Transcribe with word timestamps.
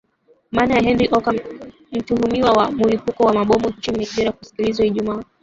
mana 0.55 0.73
ya 0.75 0.81
henry 0.85 1.07
oka 1.17 1.31
mtuhumiwa 1.91 2.51
wa 2.51 2.71
mulipuko 2.71 3.23
wa 3.23 3.33
mabomu 3.33 3.69
nchini 3.69 3.97
nigeria 3.97 4.31
kusikilizwa 4.31 4.85
ijumaa 4.85 5.21